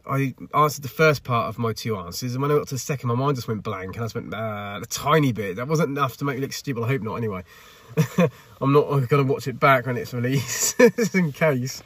I 0.09 0.33
answered 0.53 0.83
the 0.83 0.89
first 0.89 1.23
part 1.23 1.49
of 1.49 1.59
my 1.59 1.73
two 1.73 1.97
answers, 1.97 2.33
and 2.33 2.41
when 2.41 2.51
I 2.51 2.55
got 2.55 2.67
to 2.67 2.75
the 2.75 2.79
second, 2.79 3.09
my 3.09 3.15
mind 3.15 3.35
just 3.35 3.47
went 3.47 3.63
blank, 3.63 3.95
and 3.95 4.03
I 4.03 4.05
just 4.05 4.15
went 4.15 4.33
uh, 4.33 4.79
a 4.81 4.85
tiny 4.85 5.33
bit. 5.33 5.57
That 5.57 5.67
wasn't 5.67 5.89
enough 5.89 6.17
to 6.17 6.25
make 6.25 6.37
me 6.37 6.41
look 6.41 6.53
stupid. 6.53 6.83
I 6.83 6.87
hope 6.87 7.01
not. 7.01 7.15
Anyway, 7.15 7.43
I'm 8.61 8.73
not 8.73 8.87
going 8.87 9.07
to 9.07 9.23
watch 9.23 9.47
it 9.47 9.59
back 9.59 9.85
when 9.85 9.97
it's 9.97 10.13
released, 10.13 10.79
in 11.15 11.31
case. 11.31 11.83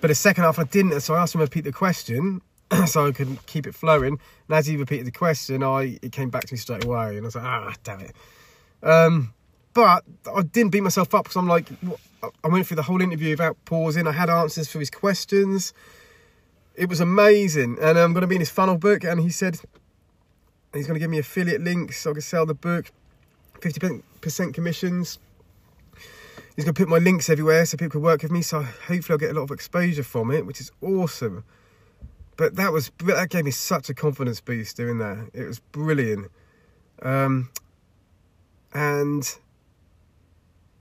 But 0.00 0.08
the 0.08 0.14
second 0.14 0.44
half, 0.44 0.58
I 0.58 0.64
didn't, 0.64 1.00
so 1.00 1.14
I 1.14 1.22
asked 1.22 1.34
him 1.34 1.40
to 1.40 1.44
repeat 1.44 1.64
the 1.64 1.72
question, 1.72 2.42
so 2.86 3.06
I 3.06 3.12
could 3.12 3.44
keep 3.46 3.66
it 3.66 3.74
flowing. 3.74 4.20
And 4.48 4.56
as 4.56 4.66
he 4.66 4.76
repeated 4.76 5.06
the 5.06 5.12
question, 5.12 5.62
I 5.62 5.98
it 6.02 6.12
came 6.12 6.30
back 6.30 6.44
to 6.44 6.54
me 6.54 6.58
straight 6.58 6.84
away, 6.84 7.16
and 7.16 7.22
I 7.22 7.26
was 7.26 7.34
like, 7.34 7.44
ah, 7.44 7.74
damn 7.82 8.00
it. 8.00 8.14
Um, 8.82 9.34
but 9.78 10.02
I 10.34 10.42
didn't 10.42 10.72
beat 10.72 10.82
myself 10.82 11.14
up 11.14 11.22
because 11.22 11.36
I'm 11.36 11.46
like, 11.46 11.68
I 12.42 12.48
went 12.48 12.66
through 12.66 12.74
the 12.74 12.82
whole 12.82 13.00
interview 13.00 13.30
without 13.30 13.56
pausing. 13.64 14.08
I 14.08 14.12
had 14.12 14.28
answers 14.28 14.68
for 14.68 14.80
his 14.80 14.90
questions. 14.90 15.72
It 16.74 16.88
was 16.88 16.98
amazing. 16.98 17.78
And 17.80 17.96
I'm 17.96 18.12
going 18.12 18.22
to 18.22 18.26
be 18.26 18.34
in 18.34 18.40
his 18.40 18.50
funnel 18.50 18.76
book. 18.76 19.04
And 19.04 19.20
he 19.20 19.30
said 19.30 19.60
he's 20.74 20.88
going 20.88 20.96
to 20.96 20.98
give 20.98 21.10
me 21.10 21.18
affiliate 21.18 21.60
links 21.60 21.98
so 21.98 22.10
I 22.10 22.14
can 22.14 22.22
sell 22.22 22.44
the 22.44 22.54
book, 22.54 22.90
50% 23.60 24.52
commissions. 24.52 25.20
he's 26.56 26.64
going 26.64 26.74
to 26.74 26.80
put 26.80 26.88
my 26.88 26.98
links 26.98 27.30
everywhere 27.30 27.64
so 27.64 27.76
people 27.76 27.92
can 27.92 28.02
work 28.02 28.24
with 28.24 28.32
me. 28.32 28.42
So 28.42 28.62
hopefully 28.62 29.14
I'll 29.14 29.18
get 29.18 29.30
a 29.30 29.34
lot 29.34 29.44
of 29.44 29.52
exposure 29.52 30.02
from 30.02 30.32
it, 30.32 30.44
which 30.44 30.60
is 30.60 30.72
awesome. 30.82 31.44
But 32.36 32.56
that 32.56 32.72
was 32.72 32.90
that 33.04 33.30
gave 33.30 33.44
me 33.44 33.52
such 33.52 33.90
a 33.90 33.94
confidence 33.94 34.40
boost 34.40 34.76
doing 34.76 34.98
that. 34.98 35.30
It 35.34 35.46
was 35.46 35.60
brilliant. 35.60 36.32
Um, 37.00 37.50
and 38.74 39.38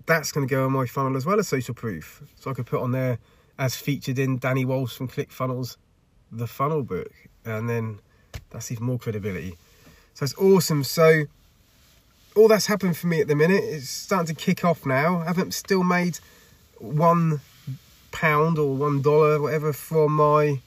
that's 0.08 0.32
going 0.32 0.48
to 0.48 0.50
go 0.50 0.66
on 0.66 0.72
my 0.72 0.88
funnel 0.88 1.16
as 1.16 1.26
well 1.26 1.38
as 1.38 1.48
social 1.48 1.76
proof. 1.76 2.24
So 2.38 2.50
I 2.50 2.54
could 2.54 2.66
put 2.66 2.82
on 2.82 2.92
there 2.92 3.20
as 3.60 3.76
featured 3.76 4.18
in 4.18 4.38
Danny 4.38 4.66
Walsh 4.66 4.96
from 4.96 5.08
ClickFunnels, 5.08 5.78
the 6.32 6.48
funnel 6.48 6.82
book. 6.82 7.12
And 7.46 7.70
then 7.70 8.00
that's 8.50 8.72
even 8.72 8.86
more 8.86 8.98
credibility. 8.98 9.58
So 10.14 10.24
it's 10.24 10.36
awesome. 10.38 10.84
So 10.84 11.26
all 12.36 12.48
that's 12.48 12.68
happened 12.68 12.98
for 12.98 13.08
me 13.08 13.22
at 13.22 13.28
the 13.28 13.36
minute. 13.36 13.64
It's 13.64 13.90
starting 13.90 14.34
to 14.34 14.42
kick 14.42 14.64
off 14.64 14.86
now. 14.86 15.20
I 15.20 15.26
haven't 15.26 15.54
still 15.54 15.84
made 15.84 16.20
one 16.80 17.42
pound 18.12 18.58
or 18.58 18.76
one 18.76 19.02
dollar, 19.02 19.42
whatever, 19.42 19.74
from 19.74 20.14
my 20.14 20.62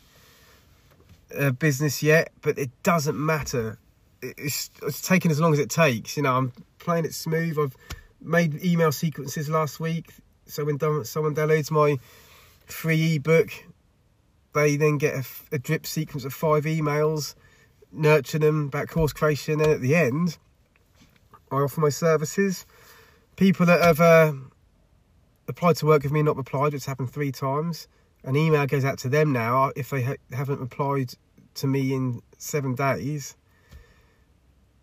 uh, 1.36 1.50
business 1.52 2.02
yet, 2.02 2.32
but 2.42 2.58
it 2.58 2.70
doesn't 2.82 3.16
matter. 3.16 3.78
It's, 4.20 4.70
it's 4.82 5.00
taken 5.00 5.30
as 5.30 5.40
long 5.40 5.52
as 5.52 5.58
it 5.58 5.70
takes. 5.70 6.16
You 6.16 6.24
know, 6.24 6.36
I'm 6.36 6.52
playing 6.78 7.04
it 7.06 7.14
smooth. 7.14 7.58
I've 7.58 7.76
made 8.20 8.62
email 8.64 8.92
sequences 8.92 9.48
last 9.48 9.80
week. 9.80 10.12
So 10.46 10.64
when 10.64 10.78
someone 11.04 11.34
downloads 11.34 11.70
my 11.70 11.98
free 12.66 13.16
ebook, 13.16 13.50
they 14.54 14.76
then 14.76 14.98
get 14.98 15.14
a, 15.14 15.24
a 15.52 15.58
drip 15.58 15.86
sequence 15.86 16.24
of 16.24 16.34
five 16.34 16.64
emails, 16.64 17.34
nurture 17.92 18.38
them 18.38 18.66
about 18.66 18.88
course 18.88 19.12
creation, 19.12 19.60
and 19.60 19.70
at 19.70 19.80
the 19.80 19.94
end, 19.94 20.38
I 21.50 21.56
offer 21.56 21.80
my 21.80 21.88
services. 21.88 22.66
People 23.36 23.66
that 23.66 23.80
have 23.80 24.00
uh, 24.00 24.32
applied 25.48 25.76
to 25.76 25.86
work 25.86 26.02
with 26.02 26.12
me, 26.12 26.20
and 26.20 26.26
not 26.26 26.36
replied, 26.36 26.74
it's 26.74 26.86
happened 26.86 27.12
three 27.12 27.32
times. 27.32 27.88
An 28.24 28.36
email 28.36 28.66
goes 28.66 28.84
out 28.84 28.98
to 28.98 29.08
them 29.08 29.32
now 29.32 29.72
if 29.76 29.90
they 29.90 30.02
ha- 30.02 30.14
haven't 30.32 30.60
replied 30.60 31.14
to 31.54 31.66
me 31.66 31.94
in 31.94 32.20
seven 32.38 32.74
days 32.74 33.36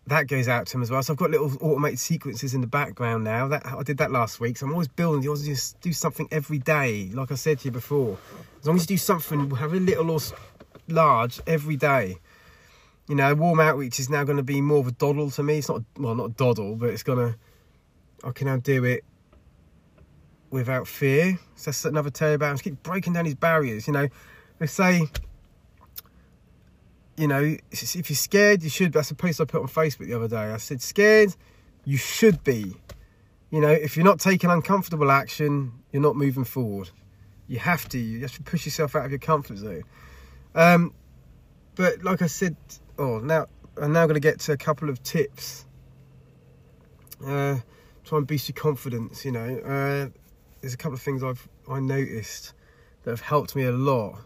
that 0.08 0.26
goes 0.26 0.48
out 0.48 0.66
to 0.66 0.72
them 0.72 0.82
as 0.82 0.90
well. 0.90 1.02
So 1.02 1.12
I've 1.12 1.18
got 1.18 1.30
little 1.30 1.52
automated 1.60 1.98
sequences 1.98 2.54
in 2.54 2.60
the 2.60 2.66
background 2.66 3.24
now. 3.24 3.48
That 3.48 3.66
I 3.66 3.82
did 3.82 3.98
that 3.98 4.10
last 4.10 4.40
week. 4.40 4.56
So 4.56 4.66
I'm 4.66 4.72
always 4.72 4.88
building. 4.88 5.22
You 5.22 5.30
always 5.30 5.46
just 5.46 5.80
do 5.80 5.92
something 5.92 6.28
every 6.30 6.58
day, 6.58 7.10
like 7.12 7.32
I 7.32 7.34
said 7.34 7.60
to 7.60 7.64
you 7.66 7.70
before. 7.70 8.18
As 8.60 8.66
long 8.66 8.76
as 8.76 8.82
you 8.82 8.88
do 8.88 8.96
something, 8.96 9.50
have 9.50 9.72
a 9.72 9.76
little 9.76 10.10
or 10.10 10.20
large 10.88 11.40
every 11.46 11.76
day. 11.76 12.18
You 13.08 13.14
know, 13.14 13.34
warm 13.34 13.60
outreach 13.60 13.98
is 13.98 14.10
now 14.10 14.24
going 14.24 14.36
to 14.36 14.42
be 14.42 14.60
more 14.60 14.80
of 14.80 14.86
a 14.86 14.92
doddle 14.92 15.30
to 15.30 15.42
me. 15.42 15.58
It's 15.58 15.68
not 15.68 15.82
well, 15.96 16.14
not 16.14 16.24
a 16.24 16.32
doddle, 16.32 16.76
but 16.76 16.90
it's 16.90 17.02
gonna. 17.02 17.36
I 18.24 18.32
can 18.32 18.46
now 18.46 18.56
do 18.56 18.84
it 18.84 19.04
without 20.50 20.86
fear. 20.86 21.38
So 21.56 21.70
that's 21.70 21.84
another 21.84 22.10
you 22.20 22.34
about. 22.34 22.52
Just 22.52 22.64
keep 22.64 22.82
breaking 22.82 23.12
down 23.12 23.24
these 23.24 23.34
barriers. 23.34 23.86
You 23.86 23.92
know, 23.92 24.08
they 24.58 24.66
say 24.66 25.08
you 27.18 27.26
know, 27.26 27.56
if 27.72 28.08
you're 28.08 28.16
scared, 28.16 28.62
you 28.62 28.70
should. 28.70 28.92
That's 28.92 29.10
a 29.10 29.14
post 29.14 29.40
I 29.40 29.44
put 29.44 29.60
on 29.60 29.68
Facebook 29.68 30.06
the 30.06 30.14
other 30.14 30.28
day. 30.28 30.36
I 30.36 30.56
said, 30.56 30.80
scared, 30.80 31.34
you 31.84 31.96
should 31.96 32.44
be. 32.44 32.74
You 33.50 33.60
know, 33.60 33.70
if 33.70 33.96
you're 33.96 34.04
not 34.04 34.20
taking 34.20 34.50
uncomfortable 34.50 35.10
action, 35.10 35.72
you're 35.90 36.02
not 36.02 36.14
moving 36.14 36.44
forward. 36.44 36.90
You 37.48 37.58
have 37.58 37.88
to. 37.88 37.98
You 37.98 38.20
have 38.20 38.32
to 38.34 38.42
push 38.42 38.66
yourself 38.66 38.94
out 38.94 39.04
of 39.04 39.10
your 39.10 39.18
comfort 39.18 39.56
zone. 39.56 39.82
Um, 40.54 40.94
but 41.74 42.04
like 42.04 42.22
I 42.22 42.26
said, 42.26 42.56
oh, 42.98 43.18
now 43.18 43.46
I'm 43.76 43.92
now 43.92 44.06
going 44.06 44.14
to 44.14 44.20
get 44.20 44.38
to 44.40 44.52
a 44.52 44.56
couple 44.56 44.88
of 44.88 45.02
tips. 45.02 45.66
Uh, 47.24 47.56
try 48.04 48.18
and 48.18 48.26
boost 48.26 48.48
your 48.48 48.54
confidence. 48.54 49.24
You 49.24 49.32
know, 49.32 49.58
uh, 49.58 50.08
there's 50.60 50.74
a 50.74 50.76
couple 50.76 50.94
of 50.94 51.02
things 51.02 51.24
I've 51.24 51.48
I 51.68 51.80
noticed 51.80 52.54
that 53.02 53.10
have 53.10 53.20
helped 53.20 53.56
me 53.56 53.64
a 53.64 53.72
lot 53.72 54.20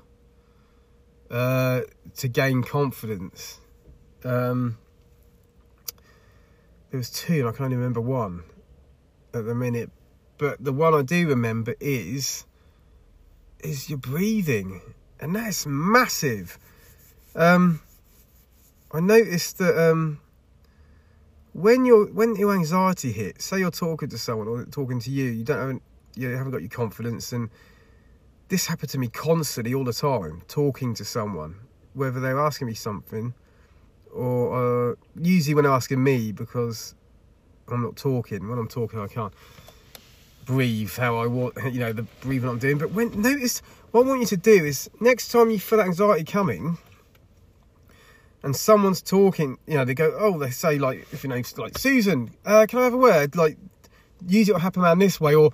uh, 1.33 1.81
to 2.19 2.29
gain 2.29 2.63
confidence. 2.63 3.59
Um, 4.25 4.79
there 6.91 6.99
was 6.99 7.11
two, 7.11 7.41
and 7.41 7.49
I 7.49 7.53
can 7.53 7.65
only 7.65 7.77
remember 7.77 8.01
one 8.01 8.45
at 9.35 9.47
the 9.47 9.55
minute. 9.55 9.91
But 10.37 10.63
the 10.63 10.73
one 10.73 10.95
I 10.95 11.03
do 11.03 11.27
remember 11.29 11.75
is 11.81 12.45
is 13.61 13.89
your 13.89 13.99
breathing, 13.99 14.83
and 15.19 15.35
that's 15.35 15.67
massive. 15.67 16.59
Um, 17.35 17.81
I 18.93 19.01
noticed 19.01 19.59
that 19.59 19.91
um, 19.91 20.21
when 21.53 21.87
your 21.87 22.07
when 22.07 22.37
your 22.37 22.53
anxiety 22.55 23.13
hits, 23.13 23.47
say 23.47 23.61
you're 23.61 23.71
talking 23.71 24.11
to 24.11 24.19
someone 24.19 24.49
or 24.49 24.65
talking 24.67 25.01
to 25.01 25.11
you, 25.11 25.27
you 25.27 25.45
don't 25.45 25.71
have, 25.71 25.81
you 26.15 26.29
haven't 26.37 26.53
got 26.53 26.61
your 26.61 26.71
confidence, 26.71 27.33
and 27.33 27.49
this 28.53 28.67
happened 28.67 28.91
to 28.91 28.99
me 28.99 29.09
constantly 29.09 29.73
all 29.73 29.83
the 29.83 29.95
time, 29.95 30.43
talking 30.47 30.93
to 30.93 31.07
someone, 31.07 31.55
whether 31.95 32.21
they're 32.21 32.39
asking 32.39 32.67
me 32.67 32.75
something 32.75 33.33
or 34.13 34.91
uh, 34.91 34.95
usually 35.19 35.55
when 35.55 35.65
they're 35.65 35.73
asking 35.73 36.05
me 36.05 36.33
because 36.33 36.95
I'm 37.69 37.83
not 37.83 37.97
talking. 37.97 38.51
When 38.51 38.59
I'm 38.59 38.69
talking, 38.69 39.01
I 39.01 39.07
can't 39.07 39.33
breathe 40.45 40.95
how 40.95 41.17
I 41.17 41.29
want, 41.29 41.55
you 41.73 41.81
know, 41.81 41.95
the 41.95 42.03
breathing 42.21 42.51
I'm 42.51 42.59
doing. 42.59 42.77
But 42.77 42.91
when 42.91 43.23
notice 43.23 43.63
what 43.91 44.05
I 44.05 44.09
want 44.11 44.21
you 44.21 44.27
to 44.27 44.37
do 44.37 44.67
is 44.67 44.91
next 45.01 45.29
time 45.29 45.49
you 45.49 45.59
feel 45.59 45.79
that 45.79 45.87
anxiety 45.87 46.25
coming 46.25 46.77
and 48.43 48.55
someone's 48.55 49.01
talking, 49.01 49.57
you 49.67 49.79
know, 49.79 49.87
they 49.87 49.95
go, 49.95 50.15
oh, 50.19 50.39
they 50.39 50.51
say 50.51 50.79
like, 50.79 51.11
if 51.11 51.25
you 51.25 51.31
know, 51.31 51.41
like 51.57 51.79
Susan, 51.79 52.33
uh, 52.45 52.67
can 52.69 52.81
I 52.81 52.85
have 52.85 52.93
a 52.93 52.99
word? 52.99 53.35
Like, 53.35 53.57
use 54.29 54.51
it 54.51 54.53
will 54.53 54.61
happen 54.61 54.83
around 54.83 54.99
this 54.99 55.19
way, 55.19 55.35
or 55.35 55.53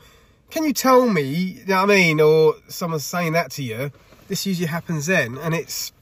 can 0.50 0.64
you 0.64 0.72
tell 0.72 1.08
me, 1.08 1.22
you 1.22 1.66
know 1.66 1.82
what 1.82 1.90
I 1.90 1.94
mean, 1.94 2.20
or 2.20 2.54
someone's 2.68 3.04
saying 3.04 3.32
that 3.32 3.50
to 3.52 3.62
you, 3.62 3.90
this 4.28 4.46
usually 4.46 4.66
happens 4.66 5.06
then, 5.06 5.38
and 5.38 5.54
it's, 5.54 5.92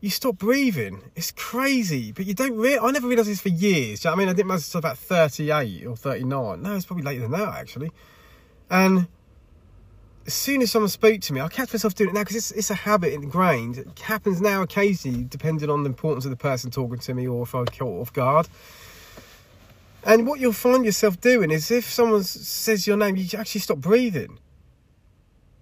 you 0.00 0.10
stop 0.10 0.38
breathing. 0.38 1.02
It's 1.16 1.32
crazy, 1.32 2.12
but 2.12 2.26
you 2.26 2.34
don't 2.34 2.56
really, 2.56 2.78
I 2.78 2.90
never 2.90 3.08
realised 3.08 3.28
this 3.28 3.40
for 3.40 3.48
years. 3.48 4.04
You 4.04 4.10
know 4.10 4.12
what 4.12 4.16
I 4.16 4.18
mean? 4.20 4.28
I 4.28 4.32
didn't 4.32 4.46
realize 4.46 4.68
until 4.68 4.78
about 4.78 4.98
38 4.98 5.86
or 5.86 5.96
39. 5.96 6.62
No, 6.62 6.74
it's 6.74 6.86
probably 6.86 7.04
later 7.04 7.22
than 7.22 7.32
that, 7.32 7.54
actually. 7.54 7.90
And 8.70 9.08
as 10.26 10.34
soon 10.34 10.62
as 10.62 10.70
someone 10.70 10.88
spoke 10.88 11.20
to 11.22 11.32
me, 11.32 11.40
I 11.40 11.48
kept 11.48 11.72
myself 11.72 11.94
doing 11.94 12.10
it 12.10 12.12
now 12.12 12.20
because 12.20 12.36
it's, 12.36 12.50
it's 12.52 12.70
a 12.70 12.74
habit 12.74 13.12
ingrained. 13.12 13.78
It 13.78 13.98
happens 13.98 14.40
now 14.40 14.62
occasionally, 14.62 15.24
depending 15.24 15.68
on 15.70 15.82
the 15.82 15.88
importance 15.88 16.24
of 16.26 16.30
the 16.30 16.36
person 16.36 16.70
talking 16.70 16.98
to 16.98 17.14
me 17.14 17.26
or 17.26 17.42
if 17.42 17.54
I 17.54 17.64
caught 17.64 18.00
off 18.00 18.12
guard. 18.12 18.46
And 20.04 20.26
what 20.26 20.40
you'll 20.40 20.52
find 20.52 20.84
yourself 20.84 21.20
doing 21.20 21.50
is 21.50 21.70
if 21.70 21.90
someone 21.90 22.22
says 22.22 22.86
your 22.86 22.96
name, 22.96 23.16
you 23.16 23.26
actually 23.38 23.60
stop 23.60 23.78
breathing. 23.78 24.38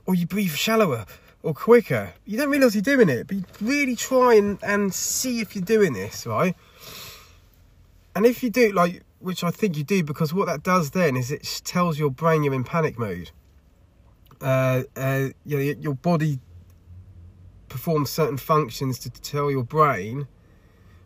Or 0.05 0.15
you 0.15 0.27
breathe 0.27 0.53
shallower 0.53 1.07
or 1.43 1.55
quicker. 1.55 2.13
You 2.25 2.39
don't 2.39 2.51
realise 2.51 2.75
you're 2.75 2.83
doing 2.83 3.09
it, 3.09 3.27
but 3.27 3.37
you 3.37 3.45
really 3.61 3.97
try 3.97 4.35
and, 4.35 4.59
and 4.63 4.93
see 4.93 5.41
if 5.41 5.55
you're 5.55 5.65
doing 5.65 5.95
this, 5.95 6.27
right? 6.27 6.55
And 8.15 8.25
if 8.27 8.43
you 8.43 8.51
do, 8.51 8.73
like, 8.73 9.03
which 9.21 9.43
I 9.43 9.51
think 9.51 9.77
you 9.77 9.85
do, 9.85 10.03
because 10.05 10.33
what 10.33 10.47
that 10.47 10.63
does 10.63 10.91
then 10.91 11.17
is 11.17 11.31
it 11.31 11.63
tells 11.65 11.99
your 11.99 12.11
brain 12.11 12.43
you're 12.43 12.55
in 12.55 12.65
panic 12.65 12.99
mode. 12.99 13.31
Uh, 14.41 14.83
uh, 14.97 15.29
your 15.45 15.95
body 15.95 16.39
performs 17.69 18.11
certain 18.11 18.37
functions 18.37 18.99
to 19.01 19.11
tell 19.11 19.51
your 19.51 19.65
brain 19.65 20.29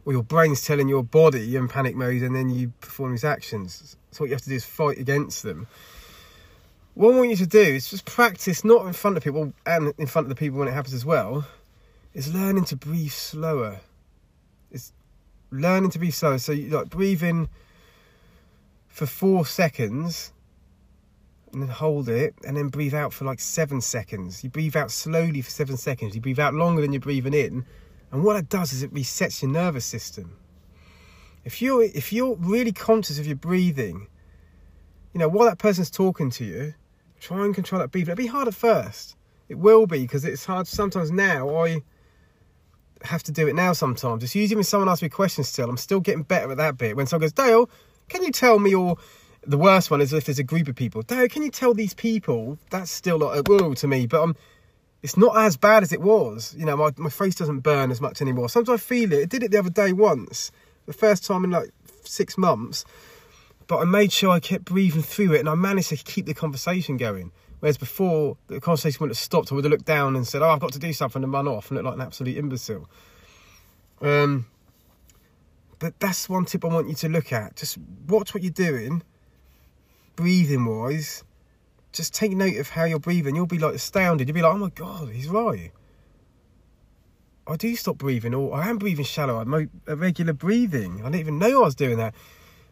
or 0.05 0.13
your 0.13 0.23
brain's 0.23 0.65
telling 0.65 0.89
your 0.89 1.03
body 1.03 1.41
you're 1.41 1.63
in 1.63 1.69
panic 1.69 1.95
mode 1.95 2.23
and 2.23 2.35
then 2.35 2.51
you 2.51 2.73
perform 2.81 3.13
these 3.13 3.25
actions. 3.25 3.97
So 4.11 4.25
what 4.25 4.31
you 4.31 4.35
have 4.35 4.43
to 4.43 4.49
do 4.49 4.55
is 4.55 4.65
fight 4.65 4.99
against 4.99 5.43
them. 5.43 5.67
What 6.95 7.15
I 7.15 7.19
want 7.19 7.31
you 7.31 7.37
to 7.37 7.47
do 7.47 7.61
is 7.61 7.89
just 7.91 8.05
practice, 8.05 8.65
not 8.65 8.87
in 8.87 8.93
front 8.93 9.17
of 9.17 9.23
people 9.23 9.53
and 9.65 9.95
in 9.99 10.07
front 10.07 10.27
of 10.27 10.29
the 10.29 10.35
people 10.35 10.59
when 10.59 10.69
it 10.69 10.73
happens 10.73 10.95
as 10.95 11.05
well, 11.05 11.47
is 12.15 12.35
learning 12.35 12.65
to 12.67 12.77
breathe 12.77 13.13
slower. 13.13 13.81
It's 14.71 14.93
learning 15.51 15.91
to 15.91 15.99
breathe 15.99 16.15
slower. 16.15 16.39
So 16.39 16.53
you 16.53 16.71
like 16.71 16.91
breathe 16.91 17.23
in 17.23 17.49
for 18.89 19.07
four 19.07 19.47
seconds 19.47 20.33
and 21.53 21.63
then 21.63 21.69
hold 21.69 22.09
it 22.09 22.35
and 22.47 22.57
then 22.57 22.69
breathe 22.69 22.95
out 22.95 23.13
for 23.13 23.25
like 23.25 23.41
seven 23.41 23.81
seconds. 23.81 24.43
You 24.43 24.51
breathe 24.51 24.77
out 24.77 24.91
slowly 24.91 25.43
for 25.43 25.51
seven 25.51 25.77
seconds. 25.77 26.15
You 26.15 26.21
breathe 26.21 26.41
out 26.41 26.55
longer 26.55 26.83
than 26.83 26.93
you're 26.93 27.01
breathing 27.01 27.35
in 27.35 27.65
and 28.13 28.25
what 28.25 28.37
it 28.37 28.49
does 28.49 28.73
is 28.73 28.83
it 28.83 28.93
resets 28.93 29.43
your 29.43 29.51
nervous 29.51 29.85
system. 29.85 30.37
If 31.45 31.63
you're 31.63 31.83
if 31.83 32.13
you're 32.13 32.37
really 32.37 32.73
conscious 32.73 33.19
of 33.19 33.27
your 33.27 33.37
breathing, 33.37 34.07
you 35.13 35.21
know, 35.21 35.29
while 35.29 35.49
that 35.49 35.59
person's 35.59 35.91
talking 35.91 36.31
to 36.31 36.45
you, 36.45 36.75
try 37.21 37.45
and 37.45 37.55
control 37.55 37.81
that 37.81 37.91
breathing. 37.91 38.13
It'll 38.13 38.23
be 38.23 38.27
hard 38.27 38.49
at 38.49 38.55
first. 38.55 39.17
It 39.49 39.59
will 39.59 39.87
be 39.87 40.01
because 40.01 40.25
it's 40.25 40.45
hard 40.45 40.67
sometimes 40.69 41.11
now 41.11 41.65
I 41.65 41.83
have 43.03 43.23
to 43.25 43.33
do 43.33 43.49
it 43.49 43.55
now 43.55 43.73
sometimes. 43.73 44.23
It's 44.23 44.35
usually 44.35 44.57
when 44.57 44.65
someone 44.65 44.89
asks 44.89 45.03
me 45.03 45.09
questions 45.09 45.49
still, 45.49 45.71
I'm 45.71 45.77
still 45.77 46.01
getting 46.01 46.23
better 46.23 46.51
at 46.51 46.59
that 46.59 46.77
bit. 46.77 46.97
When 46.97 47.07
someone 47.07 47.23
goes, 47.23 47.33
Dale, 47.33 47.69
can 48.09 48.23
you 48.23 48.31
tell 48.31 48.59
me 48.59 48.75
or 48.75 48.99
the 49.47 49.59
worst 49.59 49.91
one 49.91 50.01
is 50.01 50.13
if 50.13 50.27
there's 50.27 50.39
a 50.39 50.45
group 50.45 50.69
of 50.69 50.77
people. 50.77 51.03
Dale, 51.03 51.29
can 51.29 51.43
you 51.43 51.51
tell 51.51 51.75
these 51.75 51.95
people? 51.95 52.59
That's 52.71 52.91
still 52.91 53.19
not 53.19 53.37
uh, 53.37 53.41
a 53.41 53.43
whoa 53.43 53.75
to 53.75 53.87
me, 53.87 54.07
but 54.07 54.23
I'm 54.23 54.37
it's 55.03 55.17
not 55.17 55.37
as 55.37 55.57
bad 55.57 55.83
as 55.83 55.93
it 55.93 56.01
was. 56.01 56.55
You 56.59 56.67
know, 56.67 56.77
my, 56.77 56.91
my 56.97 57.11
face 57.11 57.35
doesn't 57.35 57.61
burn 57.61 57.91
as 57.91 58.01
much 58.01 58.21
anymore. 58.21 58.49
Sometimes 58.49 58.81
I 58.81 58.85
feel 58.85 59.13
it. 59.13 59.23
I 59.23 59.25
did 59.25 59.43
it 59.43 59.51
the 59.51 59.59
other 59.59 59.71
day 59.71 59.93
once, 59.93 60.51
the 60.87 60.93
first 60.93 61.25
time 61.25 61.45
in 61.45 61.51
like 61.51 61.71
six 62.05 62.37
months. 62.37 62.85
but 63.67 63.79
I 63.79 63.85
made 63.85 64.13
sure 64.13 64.31
I 64.31 64.41
kept 64.41 64.65
breathing 64.65 65.03
through 65.03 65.35
it 65.35 65.41
and 65.41 65.49
I 65.49 65.55
managed 65.55 65.91
to 65.91 65.97
keep 65.97 66.27
the 66.27 66.35
conversation 66.35 66.97
going. 66.97 67.31
Whereas 67.61 67.79
before, 67.79 68.37
the 68.49 68.61
conversation 68.61 68.99
wouldn't 69.01 69.17
have 69.17 69.23
stopped. 69.23 69.53
I 69.53 69.55
would 69.55 69.65
have 69.65 69.71
looked 69.71 69.85
down 69.85 70.17
and 70.17 70.27
said, 70.27 70.43
Oh, 70.43 70.49
I've 70.49 70.61
got 70.61 70.73
to 70.73 70.79
do 70.79 70.93
something 70.93 71.23
and 71.23 71.33
run 71.33 71.47
off 71.47 71.71
and 71.71 71.77
look 71.77 71.85
like 71.85 71.95
an 71.95 72.01
absolute 72.01 72.37
imbecile. 72.37 72.89
Um, 74.01 74.47
but 75.79 75.99
that's 76.01 76.29
one 76.29 76.47
tip 76.47 76.65
I 76.65 76.69
want 76.69 76.89
you 76.89 76.95
to 76.97 77.09
look 77.09 77.33
at. 77.33 77.57
Just 77.57 77.79
watch 78.09 78.35
what 78.35 78.43
you're 78.43 78.51
doing, 78.51 79.03
breathing 80.17 80.65
wise. 80.65 81.23
Just 81.93 82.15
take 82.15 82.33
note 82.33 82.57
of 82.57 82.71
how 82.71 82.85
you're 82.85 82.99
breathing. 82.99 83.35
You'll 83.35 83.47
be 83.47 83.59
like 83.59 83.75
astounded. 83.75 84.29
You'll 84.29 84.35
be 84.35 84.43
like, 84.43 84.55
Oh 84.55 84.59
my 84.59 84.71
God, 84.71 85.11
he's 85.11 85.29
right. 85.29 85.73
I 87.47 87.57
do 87.57 87.75
stop 87.75 87.99
breathing, 87.99 88.33
or 88.33 88.55
I 88.55 88.69
am 88.69 88.79
breathing 88.79 89.05
shallow. 89.05 89.39
I'm 89.41 89.71
irregular 89.89 90.33
breathing. 90.33 91.01
I 91.01 91.05
didn't 91.05 91.21
even 91.21 91.39
know 91.39 91.63
I 91.63 91.65
was 91.65 91.75
doing 91.75 91.97
that 91.97 92.15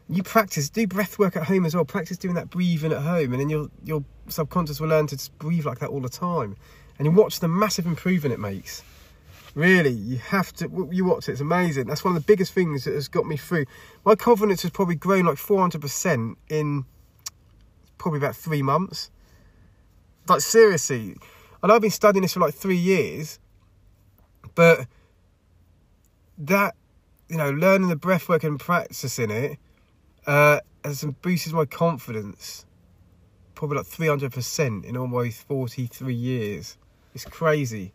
you 0.09 0.23
practice, 0.23 0.69
do 0.69 0.87
breath 0.87 1.19
work 1.19 1.37
at 1.37 1.43
home 1.43 1.65
as 1.65 1.75
well. 1.75 1.85
Practice 1.85 2.17
doing 2.17 2.33
that 2.33 2.49
breathing 2.49 2.91
at 2.91 3.01
home, 3.01 3.31
and 3.31 3.39
then 3.39 3.49
your 3.49 3.69
your 3.83 4.03
subconscious 4.27 4.81
will 4.81 4.89
learn 4.89 5.07
to 5.07 5.15
just 5.15 5.37
breathe 5.37 5.65
like 5.65 5.79
that 5.79 5.89
all 5.89 6.01
the 6.01 6.09
time. 6.09 6.57
And 6.97 7.05
you 7.05 7.11
watch 7.11 7.39
the 7.39 7.47
massive 7.47 7.85
improvement 7.85 8.33
it 8.33 8.39
makes. 8.39 8.83
Really, 9.53 9.91
you 9.91 10.17
have 10.17 10.51
to. 10.53 10.89
You 10.91 11.05
watch 11.05 11.29
it; 11.29 11.33
it's 11.33 11.41
amazing. 11.41 11.87
That's 11.87 12.03
one 12.03 12.15
of 12.15 12.21
the 12.21 12.25
biggest 12.25 12.53
things 12.53 12.85
that 12.85 12.93
has 12.93 13.07
got 13.07 13.27
me 13.27 13.37
through. 13.37 13.65
My 14.03 14.15
confidence 14.15 14.63
has 14.63 14.71
probably 14.71 14.95
grown 14.95 15.25
like 15.25 15.37
four 15.37 15.59
hundred 15.59 15.81
percent 15.81 16.37
in 16.49 16.85
probably 17.99 18.17
about 18.17 18.35
three 18.35 18.63
months. 18.63 19.11
Like 20.27 20.41
seriously, 20.41 21.15
and 21.61 21.71
I've 21.71 21.81
been 21.81 21.91
studying 21.91 22.23
this 22.23 22.33
for 22.33 22.39
like 22.39 22.53
three 22.53 22.77
years, 22.77 23.39
but 24.55 24.87
that 26.37 26.75
you 27.29 27.37
know, 27.37 27.51
learning 27.51 27.89
the 27.89 27.95
breath 27.95 28.27
work 28.27 28.43
and 28.43 28.59
practicing 28.59 29.29
it 29.29 29.57
uh, 30.25 30.59
has 30.83 31.05
boosted 31.21 31.53
my 31.53 31.65
confidence 31.65 32.65
probably 33.59 33.77
like 33.77 33.87
300% 33.87 34.85
in 34.85 34.95
almost 34.95 35.45
43 35.47 36.13
years. 36.13 36.77
It's 37.13 37.25
crazy. 37.25 37.91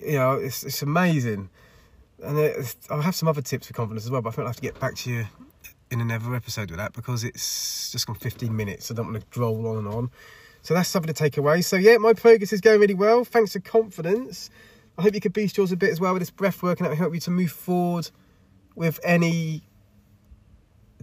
You 0.00 0.14
know, 0.14 0.32
it's, 0.32 0.64
it's 0.64 0.80
amazing. 0.80 1.50
And 2.24 2.38
it, 2.38 2.76
I'll 2.88 3.02
have 3.02 3.14
some 3.14 3.28
other 3.28 3.42
tips 3.42 3.66
for 3.66 3.74
confidence 3.74 4.06
as 4.06 4.10
well, 4.10 4.22
but 4.22 4.30
I 4.30 4.32
think 4.32 4.38
I'll 4.40 4.46
have 4.46 4.56
to 4.56 4.62
get 4.62 4.80
back 4.80 4.94
to 4.96 5.10
you 5.10 5.26
in 5.90 6.00
another 6.00 6.34
episode 6.34 6.70
with 6.70 6.78
that 6.78 6.92
because 6.92 7.24
it's 7.24 7.90
just 7.90 8.06
gone 8.06 8.16
15 8.16 8.54
minutes. 8.54 8.90
I 8.90 8.94
don't 8.94 9.06
want 9.12 9.20
to 9.20 9.26
droll 9.30 9.66
on 9.68 9.78
and 9.78 9.88
on. 9.88 10.10
So 10.62 10.74
that's 10.74 10.88
something 10.88 11.12
to 11.12 11.18
take 11.18 11.36
away. 11.36 11.62
So 11.62 11.76
yeah, 11.76 11.96
my 11.98 12.12
progress 12.12 12.52
is 12.52 12.60
going 12.60 12.80
really 12.80 12.94
well. 12.94 13.24
Thanks 13.24 13.52
for 13.52 13.60
confidence. 13.60 14.50
I 14.98 15.02
hope 15.02 15.14
you 15.14 15.20
could 15.20 15.32
boost 15.32 15.56
yours 15.56 15.72
a 15.72 15.76
bit 15.76 15.90
as 15.90 16.00
well 16.00 16.12
with 16.12 16.20
this 16.20 16.30
breath 16.30 16.62
work 16.62 16.80
and 16.80 16.86
that 16.86 16.90
will 16.90 16.96
help 16.96 17.14
you 17.14 17.20
to 17.20 17.30
move 17.30 17.52
forward 17.52 18.10
with 18.74 18.98
any 19.02 19.62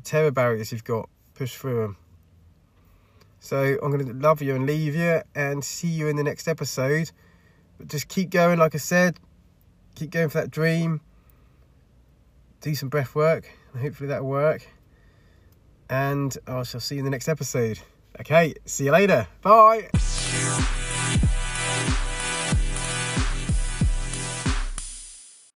terror 0.03 0.31
barriers 0.31 0.71
you've 0.71 0.83
got, 0.83 1.09
push 1.33 1.55
through 1.55 1.81
them. 1.81 1.97
So 3.39 3.77
I'm 3.81 3.91
going 3.91 4.05
to 4.05 4.13
love 4.13 4.41
you 4.41 4.55
and 4.55 4.65
leave 4.65 4.95
you 4.95 5.21
and 5.33 5.63
see 5.63 5.87
you 5.87 6.07
in 6.07 6.15
the 6.15 6.23
next 6.23 6.47
episode. 6.47 7.11
But 7.77 7.87
just 7.87 8.07
keep 8.07 8.29
going, 8.29 8.59
like 8.59 8.75
I 8.75 8.79
said. 8.79 9.19
Keep 9.95 10.11
going 10.11 10.29
for 10.29 10.41
that 10.41 10.51
dream. 10.51 11.01
Do 12.61 12.75
some 12.75 12.89
breath 12.89 13.15
work. 13.15 13.49
Hopefully 13.79 14.07
that'll 14.07 14.27
work. 14.27 14.67
And 15.89 16.37
I 16.47 16.63
shall 16.63 16.79
see 16.79 16.95
you 16.95 16.99
in 16.99 17.05
the 17.05 17.11
next 17.11 17.27
episode. 17.27 17.79
Okay, 18.19 18.53
see 18.65 18.85
you 18.85 18.91
later. 18.91 19.27
Bye. 19.41 19.89